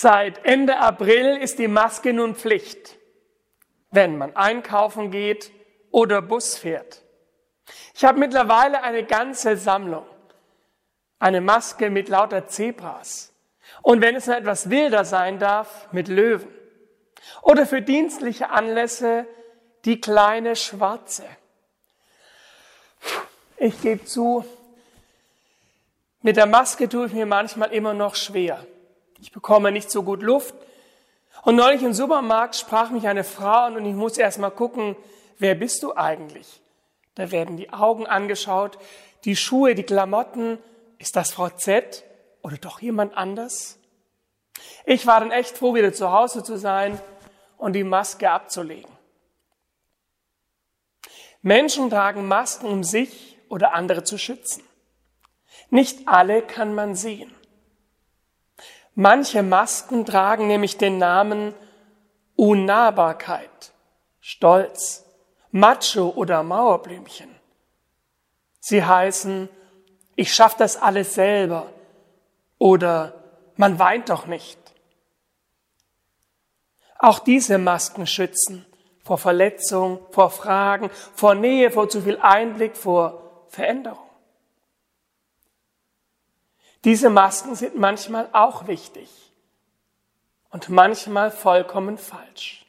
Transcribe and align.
Seit 0.00 0.44
Ende 0.44 0.78
April 0.78 1.38
ist 1.38 1.58
die 1.58 1.66
Maske 1.66 2.12
nun 2.12 2.36
Pflicht, 2.36 2.96
wenn 3.90 4.16
man 4.16 4.36
einkaufen 4.36 5.10
geht 5.10 5.50
oder 5.90 6.22
Bus 6.22 6.56
fährt. 6.56 7.02
Ich 7.94 8.04
habe 8.04 8.20
mittlerweile 8.20 8.84
eine 8.84 9.02
ganze 9.02 9.56
Sammlung. 9.56 10.06
Eine 11.18 11.40
Maske 11.40 11.90
mit 11.90 12.08
lauter 12.08 12.46
Zebras. 12.46 13.32
Und 13.82 14.00
wenn 14.00 14.14
es 14.14 14.28
noch 14.28 14.36
etwas 14.36 14.70
wilder 14.70 15.04
sein 15.04 15.40
darf, 15.40 15.88
mit 15.90 16.06
Löwen. 16.06 16.54
Oder 17.42 17.66
für 17.66 17.82
dienstliche 17.82 18.50
Anlässe 18.50 19.26
die 19.84 20.00
kleine 20.00 20.54
schwarze. 20.54 21.24
Ich 23.56 23.82
gebe 23.82 24.04
zu, 24.04 24.44
mit 26.22 26.36
der 26.36 26.46
Maske 26.46 26.88
tue 26.88 27.06
ich 27.06 27.12
mir 27.12 27.26
manchmal 27.26 27.72
immer 27.72 27.94
noch 27.94 28.14
schwer. 28.14 28.64
Ich 29.20 29.32
bekomme 29.32 29.72
nicht 29.72 29.90
so 29.90 30.02
gut 30.02 30.22
Luft. 30.22 30.54
Und 31.42 31.56
neulich 31.56 31.82
im 31.82 31.92
Supermarkt 31.92 32.56
sprach 32.56 32.90
mich 32.90 33.06
eine 33.08 33.24
Frau 33.24 33.66
an 33.66 33.76
und 33.76 33.86
ich 33.86 33.94
muss 33.94 34.18
erst 34.18 34.38
mal 34.38 34.50
gucken, 34.50 34.96
wer 35.38 35.54
bist 35.54 35.82
du 35.82 35.96
eigentlich? 35.96 36.60
Da 37.14 37.30
werden 37.30 37.56
die 37.56 37.72
Augen 37.72 38.06
angeschaut, 38.06 38.78
die 39.24 39.36
Schuhe, 39.36 39.74
die 39.74 39.82
Klamotten. 39.82 40.58
Ist 40.98 41.16
das 41.16 41.32
Frau 41.32 41.48
Z 41.48 42.04
oder 42.42 42.56
doch 42.56 42.80
jemand 42.80 43.16
anders? 43.16 43.78
Ich 44.84 45.06
war 45.06 45.20
dann 45.20 45.30
echt 45.30 45.58
froh, 45.58 45.74
wieder 45.74 45.92
zu 45.92 46.10
Hause 46.12 46.42
zu 46.42 46.56
sein 46.56 47.00
und 47.56 47.74
die 47.74 47.84
Maske 47.84 48.30
abzulegen. 48.30 48.90
Menschen 51.42 51.88
tragen 51.88 52.26
Masken, 52.26 52.66
um 52.66 52.82
sich 52.82 53.38
oder 53.48 53.74
andere 53.74 54.02
zu 54.02 54.18
schützen. 54.18 54.62
Nicht 55.70 56.08
alle 56.08 56.42
kann 56.42 56.74
man 56.74 56.94
sehen. 56.94 57.32
Manche 59.00 59.44
Masken 59.44 60.04
tragen 60.04 60.48
nämlich 60.48 60.76
den 60.76 60.98
Namen 60.98 61.54
Unnahbarkeit, 62.34 63.72
Stolz, 64.18 65.04
Macho 65.52 66.08
oder 66.08 66.42
Mauerblümchen. 66.42 67.30
Sie 68.58 68.84
heißen, 68.84 69.48
ich 70.16 70.34
schaff 70.34 70.56
das 70.56 70.76
alles 70.82 71.14
selber 71.14 71.72
oder 72.58 73.14
man 73.54 73.78
weint 73.78 74.08
doch 74.08 74.26
nicht. 74.26 74.58
Auch 76.98 77.20
diese 77.20 77.58
Masken 77.58 78.04
schützen 78.04 78.66
vor 79.04 79.18
Verletzung, 79.18 80.00
vor 80.10 80.30
Fragen, 80.30 80.90
vor 81.14 81.36
Nähe, 81.36 81.70
vor 81.70 81.88
zu 81.88 82.02
viel 82.02 82.18
Einblick, 82.18 82.76
vor 82.76 83.44
Veränderung. 83.46 84.07
Diese 86.84 87.10
Masken 87.10 87.54
sind 87.54 87.76
manchmal 87.76 88.28
auch 88.32 88.66
wichtig 88.66 89.08
und 90.50 90.68
manchmal 90.68 91.30
vollkommen 91.30 91.98
falsch. 91.98 92.64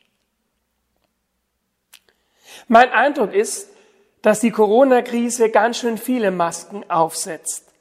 Mein 2.68 2.92
Eindruck 2.92 3.34
ist, 3.34 3.70
dass 4.22 4.40
die 4.40 4.52
Corona-Krise 4.52 5.50
ganz 5.50 5.78
schön 5.78 5.98
viele 5.98 6.32
Masken 6.32 6.90
aufsetzt 6.90 7.72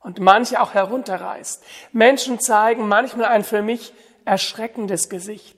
und 0.00 0.20
manche 0.20 0.60
auch 0.60 0.74
herunterreißt. 0.74 1.62
Menschen 1.92 2.40
zeigen 2.40 2.88
manchmal 2.88 3.26
ein 3.26 3.44
für 3.44 3.62
mich 3.62 3.92
erschreckendes 4.24 5.08
Gesicht. 5.08 5.56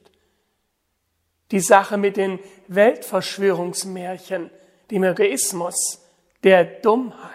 Die 1.50 1.60
Sache 1.60 1.98
mit 1.98 2.16
den 2.16 2.40
Weltverschwörungsmärchen, 2.68 4.50
dem 4.90 5.04
Egoismus, 5.04 6.00
der 6.42 6.64
Dummheit. 6.64 7.33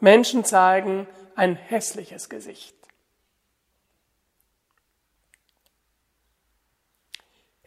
Menschen 0.00 0.44
zeigen 0.44 1.06
ein 1.36 1.54
hässliches 1.56 2.28
Gesicht. 2.28 2.74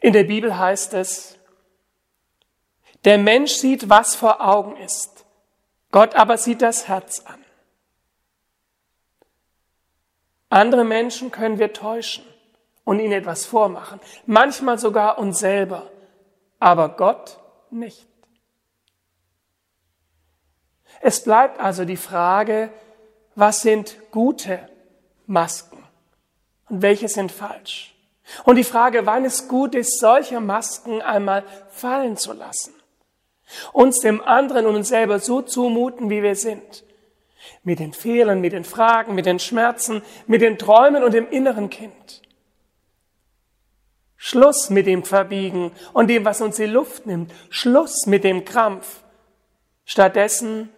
In 0.00 0.12
der 0.12 0.24
Bibel 0.24 0.58
heißt 0.58 0.94
es, 0.94 1.38
der 3.04 3.18
Mensch 3.18 3.52
sieht, 3.52 3.88
was 3.88 4.14
vor 4.14 4.40
Augen 4.40 4.76
ist, 4.76 5.24
Gott 5.90 6.14
aber 6.14 6.36
sieht 6.36 6.60
das 6.60 6.88
Herz 6.88 7.20
an. 7.20 7.42
Andere 10.48 10.84
Menschen 10.84 11.30
können 11.30 11.58
wir 11.58 11.72
täuschen 11.72 12.24
und 12.84 13.00
ihnen 13.00 13.12
etwas 13.12 13.46
vormachen, 13.46 14.00
manchmal 14.26 14.78
sogar 14.78 15.18
uns 15.18 15.38
selber, 15.38 15.90
aber 16.60 16.90
Gott 16.90 17.38
nicht. 17.70 18.06
Es 21.06 21.22
bleibt 21.22 21.60
also 21.60 21.84
die 21.84 21.98
Frage, 21.98 22.70
was 23.34 23.60
sind 23.60 23.98
gute 24.10 24.58
Masken 25.26 25.84
und 26.70 26.80
welche 26.80 27.08
sind 27.08 27.30
falsch? 27.30 27.94
Und 28.44 28.56
die 28.56 28.64
Frage, 28.64 29.04
wann 29.04 29.26
es 29.26 29.46
gut 29.46 29.74
ist, 29.74 30.00
solche 30.00 30.40
Masken 30.40 31.02
einmal 31.02 31.44
fallen 31.68 32.16
zu 32.16 32.32
lassen. 32.32 32.72
Uns 33.74 34.00
dem 34.00 34.22
anderen 34.22 34.64
und 34.64 34.76
uns 34.76 34.88
selber 34.88 35.18
so 35.18 35.42
zumuten, 35.42 36.08
wie 36.08 36.22
wir 36.22 36.36
sind. 36.36 36.84
Mit 37.64 37.80
den 37.80 37.92
Fehlern, 37.92 38.40
mit 38.40 38.54
den 38.54 38.64
Fragen, 38.64 39.14
mit 39.14 39.26
den 39.26 39.38
Schmerzen, 39.38 40.00
mit 40.26 40.40
den 40.40 40.56
Träumen 40.56 41.04
und 41.04 41.12
dem 41.12 41.28
inneren 41.28 41.68
Kind. 41.68 42.22
Schluss 44.16 44.70
mit 44.70 44.86
dem 44.86 45.04
Verbiegen 45.04 45.70
und 45.92 46.06
dem, 46.06 46.24
was 46.24 46.40
uns 46.40 46.56
die 46.56 46.64
Luft 46.64 47.04
nimmt. 47.04 47.30
Schluss 47.50 48.06
mit 48.06 48.24
dem 48.24 48.46
Krampf. 48.46 49.02
Stattdessen 49.84 50.70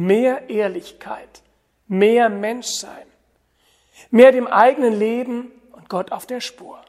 mehr 0.00 0.48
Ehrlichkeit, 0.48 1.42
mehr 1.86 2.30
Menschsein, 2.30 3.06
mehr 4.10 4.32
dem 4.32 4.46
eigenen 4.46 4.98
Leben 4.98 5.52
und 5.72 5.90
Gott 5.90 6.10
auf 6.10 6.26
der 6.26 6.40
Spur. 6.40 6.82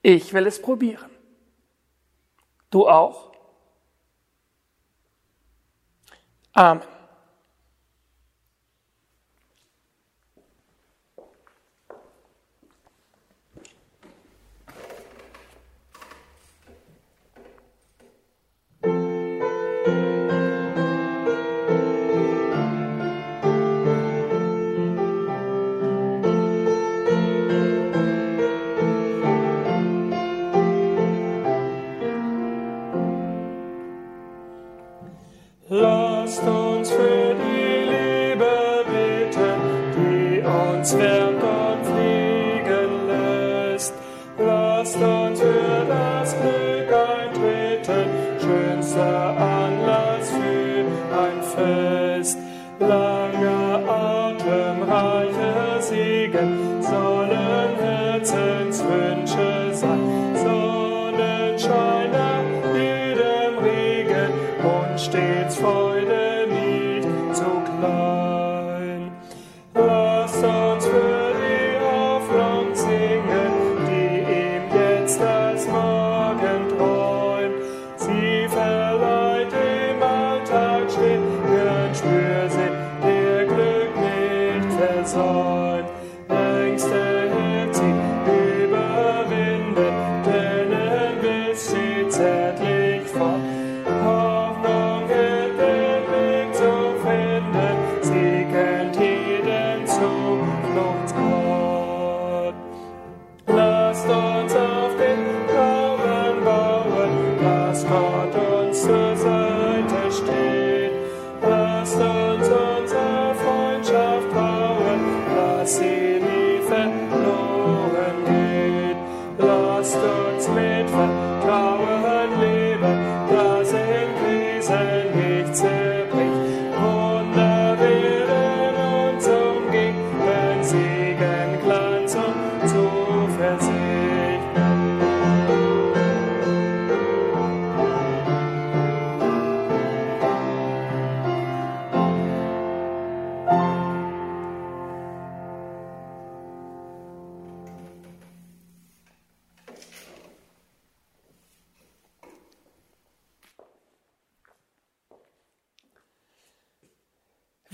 Ich 0.00 0.32
will 0.32 0.46
es 0.46 0.60
probieren. 0.60 1.10
Du 2.70 2.88
auch? 2.88 3.32
Amen. 6.54 6.93
stets 64.98 65.56
vor. 65.58 65.83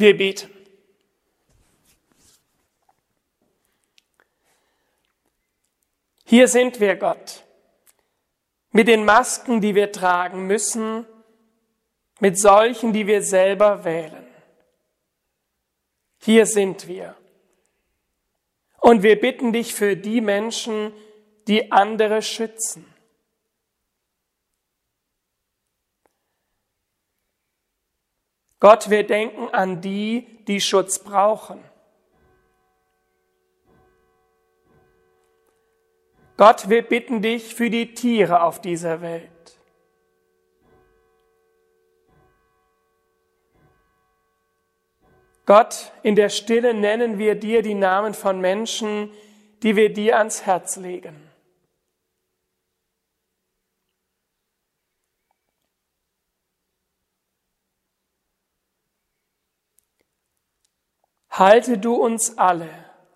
Wir 0.00 0.17
beten. 0.17 0.50
Hier 6.25 6.49
sind 6.49 6.81
wir, 6.81 6.97
Gott, 6.97 7.44
mit 8.70 8.88
den 8.88 9.05
Masken, 9.05 9.61
die 9.61 9.75
wir 9.75 9.93
tragen 9.93 10.47
müssen, 10.47 11.05
mit 12.19 12.38
solchen, 12.38 12.94
die 12.94 13.06
wir 13.06 13.20
selber 13.20 13.85
wählen. 13.85 14.26
Hier 16.23 16.46
sind 16.46 16.88
wir. 16.88 17.14
Und 18.79 19.03
wir 19.03 19.20
bitten 19.20 19.53
dich 19.53 19.75
für 19.75 19.99
die 19.99 20.23
Menschen, 20.23 20.94
die 21.46 21.73
andere 21.73 22.23
schützen. 22.23 22.90
Gott, 28.60 28.90
wir 28.90 29.06
denken 29.06 29.48
an 29.52 29.81
die, 29.81 30.26
die 30.46 30.60
Schutz 30.60 30.98
brauchen. 30.98 31.58
Gott, 36.36 36.69
wir 36.69 36.82
bitten 36.82 37.22
dich 37.22 37.55
für 37.55 37.70
die 37.70 37.94
Tiere 37.94 38.43
auf 38.43 38.60
dieser 38.60 39.00
Welt. 39.00 39.31
Gott, 45.46 45.93
in 46.02 46.14
der 46.14 46.29
Stille 46.29 46.74
nennen 46.74 47.19
wir 47.19 47.34
dir 47.34 47.62
die 47.62 47.74
Namen 47.74 48.14
von 48.14 48.40
Menschen, 48.40 49.10
die 49.62 49.74
wir 49.74 49.93
dir 49.93 50.19
ans 50.19 50.46
Herz 50.46 50.76
legen. 50.76 51.30
Halte 61.41 61.79
du 61.79 61.94
uns 61.94 62.39
alle, 62.39 62.69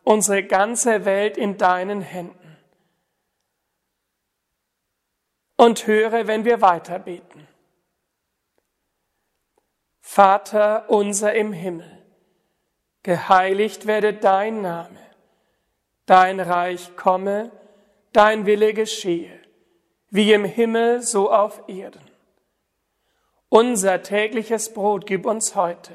unsere 0.02 0.43
ganze 0.43 1.04
Welt 1.04 1.37
in 1.37 1.59
deinen 1.59 2.00
Händen. 2.00 2.45
und 5.57 5.87
höre, 5.87 6.26
wenn 6.26 6.45
wir 6.45 6.61
weiter 6.61 6.99
beten. 6.99 7.47
Vater 10.00 10.90
unser 10.90 11.35
im 11.35 11.52
Himmel, 11.52 12.04
geheiligt 13.02 13.87
werde 13.87 14.12
dein 14.12 14.61
Name, 14.61 14.99
dein 16.07 16.40
Reich 16.40 16.97
komme, 16.97 17.50
dein 18.12 18.47
Wille 18.47 18.75
geschehe, 18.75 19.40
wie 20.11 20.33
im 20.33 20.45
Himmel 20.45 21.02
so 21.02 21.33
auf 21.33 21.62
Erden. 21.69 22.11
Unser 23.49 24.02
tägliches 24.02 24.73
Brot 24.73 25.07
gib 25.07 25.26
uns 25.26 25.54
heute 25.54 25.95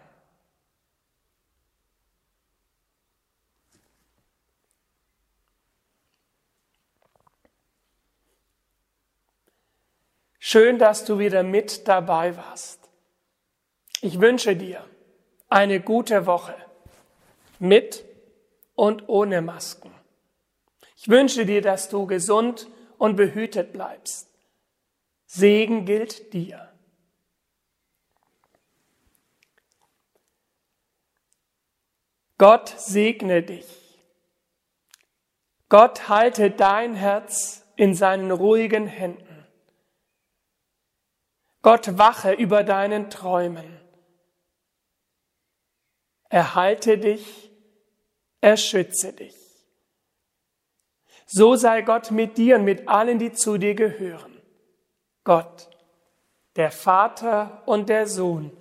Schön, 10.53 10.79
dass 10.79 11.05
du 11.05 11.17
wieder 11.17 11.43
mit 11.43 11.87
dabei 11.87 12.35
warst. 12.35 12.89
Ich 14.01 14.19
wünsche 14.19 14.53
dir 14.53 14.85
eine 15.47 15.79
gute 15.79 16.25
Woche 16.25 16.53
mit 17.57 18.03
und 18.75 19.07
ohne 19.07 19.41
Masken. 19.41 19.93
Ich 20.97 21.07
wünsche 21.07 21.45
dir, 21.45 21.61
dass 21.61 21.87
du 21.87 22.05
gesund 22.05 22.67
und 22.97 23.15
behütet 23.15 23.71
bleibst. 23.71 24.27
Segen 25.25 25.85
gilt 25.85 26.33
dir. 26.33 26.69
Gott 32.37 32.67
segne 32.77 33.41
dich. 33.41 34.01
Gott 35.69 36.09
halte 36.09 36.51
dein 36.51 36.93
Herz 36.93 37.65
in 37.77 37.95
seinen 37.95 38.31
ruhigen 38.31 38.85
Händen. 38.85 39.30
Gott 41.61 41.97
wache 41.97 42.33
über 42.33 42.63
deinen 42.63 43.09
Träumen. 43.09 43.79
Erhalte 46.29 46.97
dich 46.97 47.51
er 48.41 48.57
schütze 48.57 49.13
dich. 49.13 49.35
So 51.27 51.55
sei 51.55 51.83
Gott 51.83 52.11
mit 52.11 52.37
dir 52.37 52.55
und 52.55 52.65
mit 52.65 52.87
allen, 52.89 53.19
die 53.19 53.31
zu 53.31 53.57
dir 53.57 53.75
gehören. 53.75 54.41
Gott, 55.23 55.69
der 56.55 56.71
Vater 56.71 57.61
und 57.67 57.87
der 57.87 58.07
Sohn 58.07 58.51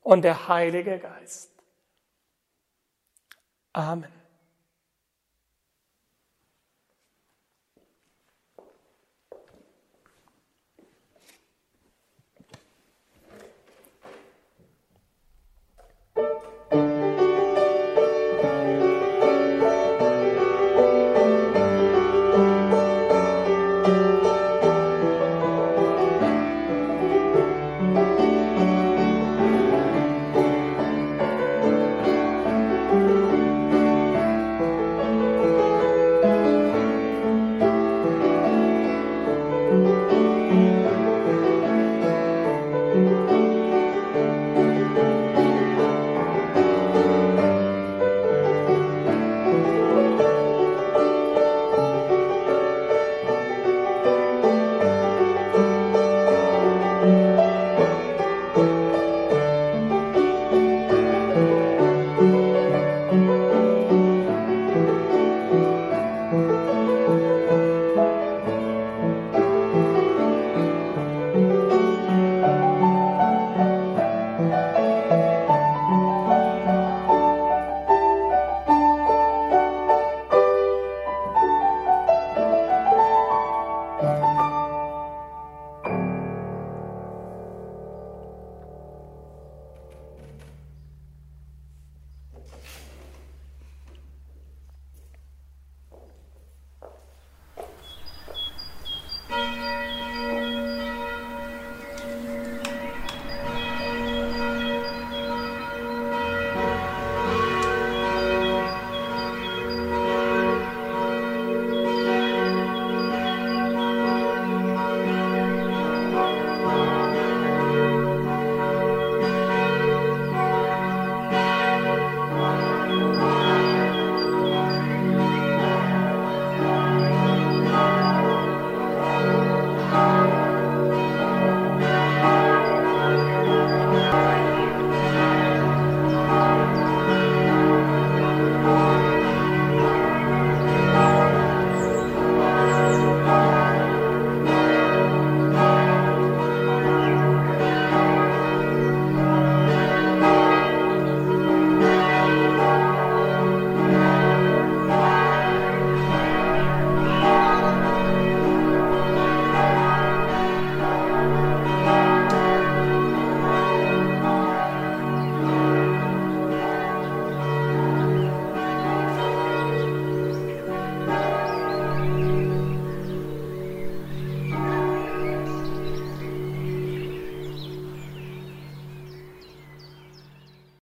und 0.00 0.22
der 0.22 0.48
Heilige 0.48 0.98
Geist. 0.98 1.52
Amen. 3.74 4.17